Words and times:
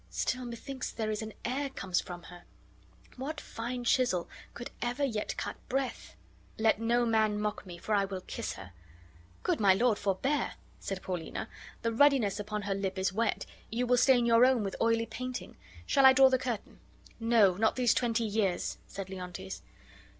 Still 0.09 0.45
methinks 0.45 0.91
there 0.91 1.11
is 1.11 1.21
an 1.21 1.31
air 1.45 1.69
comes 1.69 2.01
from 2.01 2.23
her. 2.23 2.41
What 3.17 3.39
fine 3.39 3.83
chisel 3.83 4.27
could 4.55 4.71
ever 4.81 5.03
yet 5.03 5.37
cut 5.37 5.57
breath? 5.69 6.15
Let 6.57 6.81
no 6.81 7.05
man 7.05 7.39
mock 7.39 7.67
me, 7.67 7.77
for 7.77 7.93
I 7.93 8.05
will 8.05 8.21
kiss 8.21 8.53
her." 8.53 8.73
"Good 9.43 9.59
my 9.59 9.75
lord, 9.75 9.99
forbear!" 9.99 10.53
said 10.79 11.03
Paulina. 11.03 11.47
"The 11.83 11.93
ruddiness 11.93 12.39
upon 12.39 12.63
her 12.63 12.73
lip 12.73 12.97
is 12.97 13.13
wet; 13.13 13.45
you 13.69 13.85
will 13.85 13.95
stain 13.97 14.25
your 14.25 14.43
own 14.43 14.63
with 14.63 14.75
oily 14.81 15.05
painting. 15.05 15.55
Shall 15.85 16.07
I 16.07 16.13
draw 16.13 16.29
the 16.29 16.39
curtain?" 16.39 16.79
"No, 17.19 17.53
not 17.55 17.75
these 17.75 17.93
twenty 17.93 18.23
years," 18.23 18.79
said 18.87 19.07
Leontes. 19.07 19.61